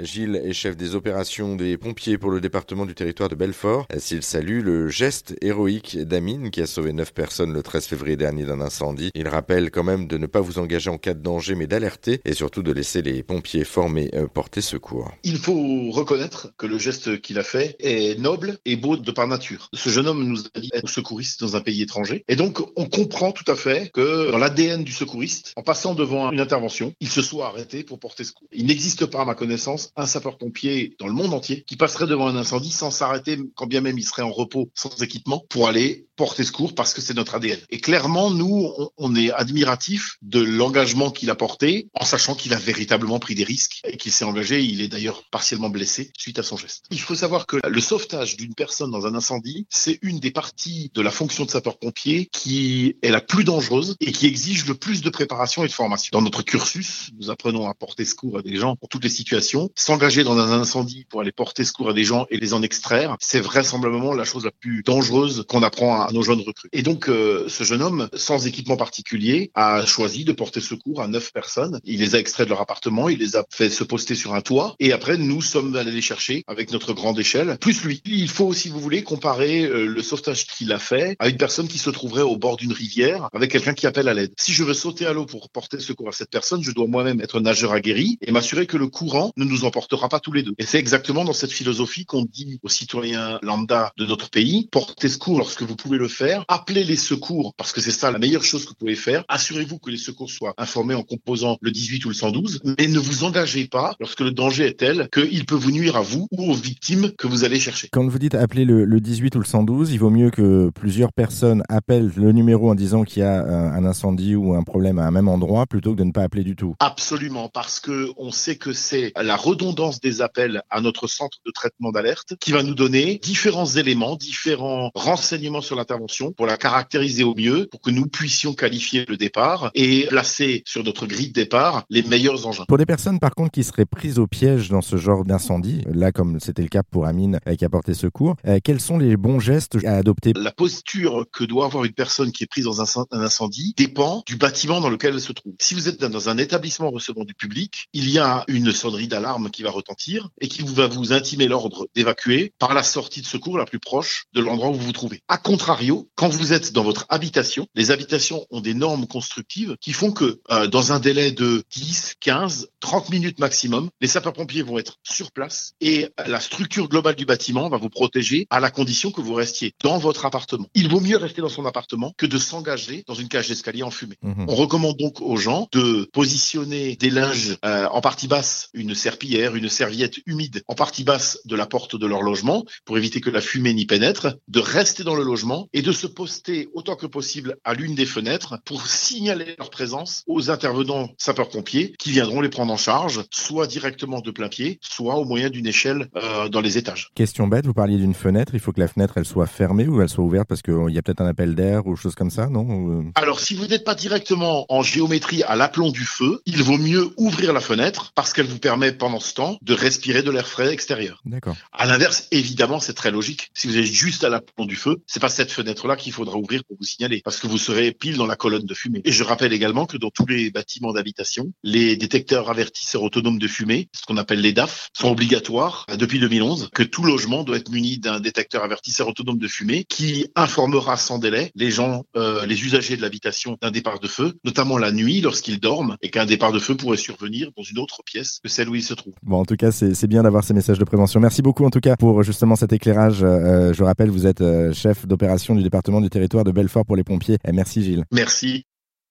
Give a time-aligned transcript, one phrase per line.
[0.00, 3.86] Gilles est chef des opérations des pompiers pour le département du territoire de Belfort.
[3.98, 8.44] S'il salue le geste héroïque d'Amine qui a sauvé 9 personnes le 13 février dernier
[8.44, 11.54] d'un incendie, il rappelle quand même de ne pas vous engager en cas de danger
[11.54, 15.12] mais d'alerter et surtout de laisser les pompiers formés euh, porter secours.
[15.24, 19.28] Il faut reconnaître que le geste qu'il a fait est noble et beau de par
[19.28, 19.68] nature.
[19.74, 22.86] Ce jeune homme nous a dit être secouriste dans un pays étranger et donc on
[22.86, 27.10] comprend tout à fait que dans l'ADN du secouriste, en passant devant une intervention, il
[27.10, 28.48] se soit arrêté pour porter secours.
[28.52, 32.28] Il n'existe pas à ma connaissance un sapeur-pompier dans le monde entier qui passerait devant
[32.28, 36.06] un incendie sans s'arrêter, quand bien même il serait en repos, sans équipement, pour aller
[36.16, 37.58] porter secours parce que c'est notre ADN.
[37.70, 42.58] Et clairement, nous, on, est admiratif de l'engagement qu'il a porté, en sachant qu'il a
[42.58, 44.62] véritablement pris des risques et qu'il s'est engagé.
[44.62, 46.84] Il est d'ailleurs partiellement blessé suite à son geste.
[46.90, 50.90] Il faut savoir que le sauvetage d'une personne dans un incendie, c'est une des parties
[50.94, 55.02] de la fonction de sapeur-pompier qui est la plus dangereuse et qui exige le plus
[55.02, 56.10] de préparation et de formation.
[56.12, 59.70] Dans notre cursus, nous apprenons à porter secours à des gens pour toutes les situations
[59.74, 63.16] s'engager dans un incendie pour aller porter secours à des gens et les en extraire,
[63.20, 66.68] c'est vraisemblablement la chose la plus dangereuse qu'on apprend à nos jeunes recrues.
[66.72, 71.08] Et donc, euh, ce jeune homme, sans équipement particulier, a choisi de porter secours à
[71.08, 71.80] neuf personnes.
[71.84, 74.40] Il les a extraits de leur appartement, il les a fait se poster sur un
[74.40, 78.02] toit, et après, nous sommes allés les chercher avec notre grande échelle, plus lui.
[78.04, 81.68] Il faut, si vous voulez, comparer euh, le sauvetage qu'il a fait à une personne
[81.68, 84.32] qui se trouverait au bord d'une rivière avec quelqu'un qui appelle à l'aide.
[84.38, 87.20] Si je veux sauter à l'eau pour porter secours à cette personne, je dois moi-même
[87.20, 90.42] être nageur aguerri et m'assurer que le courant ne nous nous emportera pas tous les
[90.42, 90.54] deux.
[90.58, 95.08] Et c'est exactement dans cette philosophie qu'on dit aux citoyens lambda de notre pays, portez
[95.08, 98.44] secours lorsque vous pouvez le faire, appelez les secours parce que c'est ça la meilleure
[98.44, 102.04] chose que vous pouvez faire, assurez-vous que les secours soient informés en composant le 18
[102.04, 105.54] ou le 112, mais ne vous engagez pas lorsque le danger est tel qu'il peut
[105.54, 107.88] vous nuire à vous ou aux victimes que vous allez chercher.
[107.92, 111.12] Quand vous dites appeler le, le 18 ou le 112, il vaut mieux que plusieurs
[111.12, 114.98] personnes appellent le numéro en disant qu'il y a euh, un incendie ou un problème
[114.98, 116.74] à un même endroit plutôt que de ne pas appeler du tout.
[116.80, 121.50] Absolument, parce que on sait que c'est la redondance des appels à notre centre de
[121.50, 127.22] traitement d'alerte qui va nous donner différents éléments, différents renseignements sur l'intervention pour la caractériser
[127.22, 131.34] au mieux, pour que nous puissions qualifier le départ et placer sur notre grille de
[131.34, 132.64] départ les meilleurs engins.
[132.66, 136.12] Pour les personnes par contre qui seraient prises au piège dans ce genre d'incendie, là
[136.12, 139.18] comme c'était le cas pour Amine euh, qui a porté secours, euh, quels sont les
[139.18, 140.32] bons gestes à adopter?
[140.34, 144.36] La posture que doit avoir une personne qui est prise dans un incendie dépend du
[144.36, 145.52] bâtiment dans lequel elle se trouve.
[145.60, 149.41] Si vous êtes dans un établissement recevant du public, il y a une sonnerie d'alarme
[149.50, 153.58] qui va retentir et qui va vous intimer l'ordre d'évacuer par la sortie de secours
[153.58, 155.20] la plus proche de l'endroit où vous vous trouvez.
[155.28, 159.92] A contrario, quand vous êtes dans votre habitation, les habitations ont des normes constructives qui
[159.92, 164.78] font que euh, dans un délai de 10, 15, 30 minutes maximum, les sapeurs-pompiers vont
[164.78, 169.10] être sur place et la structure globale du bâtiment va vous protéger à la condition
[169.10, 170.66] que vous restiez dans votre appartement.
[170.74, 173.90] Il vaut mieux rester dans son appartement que de s'engager dans une cage d'escalier en
[173.90, 174.16] fumée.
[174.22, 174.46] Mmh.
[174.48, 178.94] On recommande donc aux gens de positionner des linges euh, en partie basse, une
[179.32, 183.30] une serviette humide en partie basse de la porte de leur logement pour éviter que
[183.30, 187.06] la fumée n'y pénètre, de rester dans le logement et de se poster autant que
[187.06, 192.50] possible à l'une des fenêtres pour signaler leur présence aux intervenants sapeurs-pompiers qui viendront les
[192.50, 196.60] prendre en charge, soit directement de plein pied, soit au moyen d'une échelle euh, dans
[196.60, 197.10] les étages.
[197.14, 200.02] Question bête, vous parliez d'une fenêtre, il faut que la fenêtre elle soit fermée ou
[200.02, 202.48] elle soit ouverte parce qu'il y a peut-être un appel d'air ou chose comme ça,
[202.48, 203.02] non euh?
[203.14, 207.10] Alors si vous n'êtes pas directement en géométrie à l'aplomb du feu, il vaut mieux
[207.16, 211.22] ouvrir la fenêtre parce qu'elle vous permet pendant temps de respirer de l'air frais extérieur.
[211.24, 211.56] D'accord.
[211.72, 213.50] À l'inverse, évidemment, c'est très logique.
[213.54, 216.64] Si vous êtes juste à l'aplomb du feu, c'est pas cette fenêtre-là qu'il faudra ouvrir
[216.64, 219.02] pour vous signaler, parce que vous serez pile dans la colonne de fumée.
[219.04, 223.48] Et je rappelle également que dans tous les bâtiments d'habitation, les détecteurs avertisseurs autonomes de
[223.48, 227.70] fumée, ce qu'on appelle les DAF, sont obligatoires depuis 2011, que tout logement doit être
[227.70, 232.64] muni d'un détecteur avertisseur autonome de fumée qui informera sans délai les gens, euh, les
[232.64, 236.52] usagers de l'habitation d'un départ de feu, notamment la nuit lorsqu'ils dorment et qu'un départ
[236.52, 239.11] de feu pourrait survenir dans une autre pièce que celle où ils se trouvent.
[239.22, 241.20] Bon, en tout cas, c'est bien d'avoir ces messages de prévention.
[241.20, 243.22] Merci beaucoup en tout cas pour justement cet éclairage.
[243.22, 246.96] Euh, je rappelle, vous êtes euh, chef d'opération du département du territoire de Belfort pour
[246.96, 247.38] les pompiers.
[247.46, 248.04] Et merci Gilles.
[248.12, 248.64] Merci.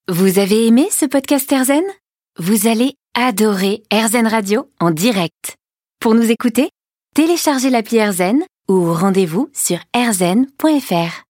[0.09, 1.83] Vous avez aimé ce podcast Erzen
[2.39, 5.55] Vous allez adorer Erzen Radio en direct.
[5.99, 6.69] Pour nous écouter,
[7.15, 8.39] téléchargez l'appli Erzen
[8.69, 11.19] ou rendez-vous sur erzen.fr.